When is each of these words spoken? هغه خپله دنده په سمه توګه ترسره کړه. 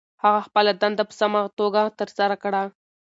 هغه 0.23 0.39
خپله 0.47 0.71
دنده 0.81 1.03
په 1.09 1.13
سمه 1.21 1.41
توګه 1.59 1.81
ترسره 1.99 2.35
کړه. 2.43 2.63